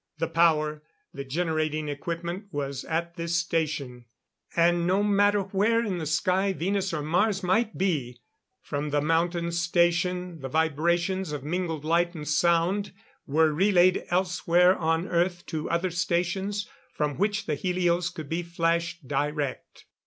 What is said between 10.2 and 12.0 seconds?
the vibrations of mingled